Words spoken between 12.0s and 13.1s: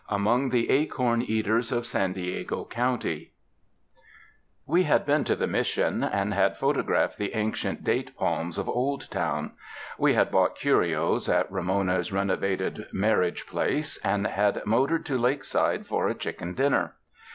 renovated